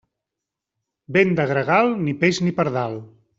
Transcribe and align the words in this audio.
Vent 1.17 1.35
de 1.41 1.45
gregal, 1.51 1.93
ni 2.07 2.17
peix 2.25 2.41
ni 2.47 2.55
pardal. 2.63 2.99